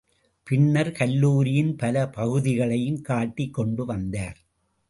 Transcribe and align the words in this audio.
பின்னர் 0.47 0.91
கல்லூரியின் 0.91 1.75
பல 1.75 2.09
பகுதிகளையும் 2.09 3.01
காட்டிக் 3.01 3.53
கொண்டு 3.53 3.85
வந்தார். 3.85 4.39